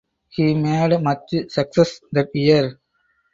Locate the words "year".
2.33-2.79